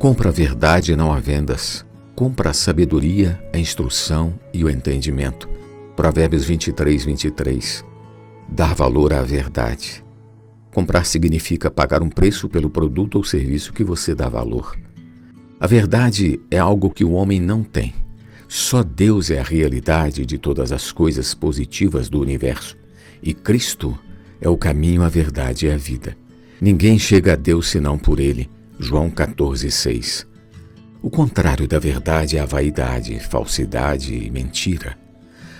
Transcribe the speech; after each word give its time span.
Compra 0.00 0.30
a 0.30 0.32
verdade 0.32 0.92
e 0.92 0.96
não 0.96 1.12
a 1.12 1.20
vendas. 1.20 1.84
Compra 2.16 2.48
a 2.48 2.54
sabedoria, 2.54 3.38
a 3.52 3.58
instrução 3.58 4.32
e 4.50 4.64
o 4.64 4.70
entendimento. 4.70 5.46
Provérbios 5.94 6.42
23, 6.42 7.04
23. 7.04 7.84
Dar 8.48 8.74
valor 8.74 9.12
à 9.12 9.20
verdade. 9.20 10.02
Comprar 10.72 11.04
significa 11.04 11.70
pagar 11.70 12.02
um 12.02 12.08
preço 12.08 12.48
pelo 12.48 12.70
produto 12.70 13.16
ou 13.16 13.24
serviço 13.24 13.74
que 13.74 13.84
você 13.84 14.14
dá 14.14 14.26
valor. 14.26 14.74
A 15.60 15.66
verdade 15.66 16.40
é 16.50 16.58
algo 16.58 16.88
que 16.88 17.04
o 17.04 17.12
homem 17.12 17.38
não 17.38 17.62
tem. 17.62 17.92
Só 18.48 18.82
Deus 18.82 19.30
é 19.30 19.38
a 19.38 19.44
realidade 19.44 20.24
de 20.24 20.38
todas 20.38 20.72
as 20.72 20.90
coisas 20.90 21.34
positivas 21.34 22.08
do 22.08 22.18
universo. 22.22 22.74
E 23.22 23.34
Cristo 23.34 23.98
é 24.40 24.48
o 24.48 24.56
caminho, 24.56 25.02
a 25.02 25.10
verdade 25.10 25.66
e 25.66 25.70
a 25.70 25.76
vida. 25.76 26.16
Ninguém 26.58 26.98
chega 26.98 27.34
a 27.34 27.36
Deus 27.36 27.68
senão 27.68 27.98
por 27.98 28.18
Ele. 28.18 28.48
João 28.82 29.10
14, 29.10 29.70
6. 29.70 30.26
O 31.02 31.10
contrário 31.10 31.68
da 31.68 31.78
verdade 31.78 32.38
é 32.38 32.40
a 32.40 32.46
vaidade, 32.46 33.20
falsidade 33.20 34.14
e 34.14 34.30
mentira. 34.30 34.96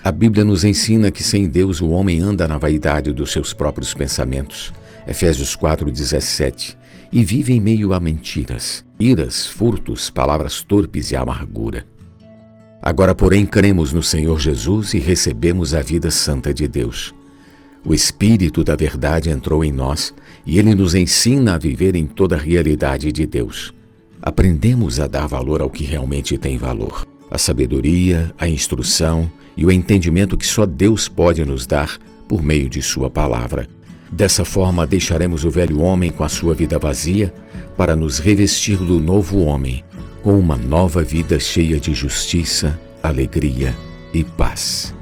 A 0.03 0.11
Bíblia 0.11 0.43
nos 0.43 0.63
ensina 0.63 1.11
que 1.11 1.23
sem 1.23 1.47
Deus 1.47 1.81
o 1.81 1.89
homem 1.89 2.19
anda 2.19 2.47
na 2.47 2.57
vaidade 2.57 3.13
dos 3.13 3.31
seus 3.31 3.53
próprios 3.53 3.93
pensamentos. 3.93 4.73
Efésios 5.07 5.55
4:17. 5.55 6.75
E 7.11 7.23
vive 7.23 7.53
em 7.53 7.61
meio 7.61 7.93
a 7.93 7.99
mentiras, 7.99 8.83
iras, 8.99 9.45
furtos, 9.45 10.09
palavras 10.09 10.63
torpes 10.63 11.11
e 11.11 11.15
amargura. 11.15 11.85
Agora, 12.81 13.13
porém, 13.13 13.45
cremos 13.45 13.93
no 13.93 14.01
Senhor 14.01 14.39
Jesus 14.39 14.95
e 14.95 14.99
recebemos 14.99 15.75
a 15.75 15.83
vida 15.83 16.09
santa 16.09 16.51
de 16.51 16.67
Deus. 16.67 17.13
O 17.85 17.93
Espírito 17.93 18.63
da 18.63 18.75
Verdade 18.75 19.29
entrou 19.29 19.63
em 19.63 19.71
nós 19.71 20.13
e 20.45 20.59
ele 20.59 20.75
nos 20.75 20.95
ensina 20.95 21.55
a 21.55 21.57
viver 21.57 21.95
em 21.95 22.05
toda 22.05 22.35
a 22.35 22.39
realidade 22.39 23.11
de 23.11 23.25
Deus 23.25 23.73
aprendemos 24.21 24.99
a 24.99 25.07
dar 25.07 25.27
valor 25.27 25.61
ao 25.61 25.69
que 25.69 25.83
realmente 25.83 26.37
tem 26.37 26.57
valor. 26.57 27.07
A 27.29 27.37
sabedoria, 27.37 28.33
a 28.37 28.47
instrução 28.47 29.31
e 29.57 29.65
o 29.65 29.71
entendimento 29.71 30.37
que 30.37 30.45
só 30.45 30.65
Deus 30.65 31.07
pode 31.07 31.43
nos 31.43 31.65
dar 31.65 31.97
por 32.27 32.43
meio 32.43 32.69
de 32.69 32.81
Sua 32.81 33.09
palavra. 33.09 33.67
Dessa 34.11 34.45
forma, 34.45 34.85
deixaremos 34.85 35.43
o 35.45 35.49
velho 35.49 35.79
homem 35.79 36.11
com 36.11 36.23
a 36.23 36.29
sua 36.29 36.53
vida 36.53 36.77
vazia 36.77 37.33
para 37.77 37.95
nos 37.95 38.19
revestir 38.19 38.77
do 38.77 38.99
novo 38.99 39.39
homem, 39.39 39.85
com 40.21 40.37
uma 40.37 40.57
nova 40.57 41.01
vida 41.01 41.39
cheia 41.39 41.79
de 41.79 41.93
justiça, 41.93 42.77
alegria 43.01 43.73
e 44.13 44.21
paz. 44.23 44.93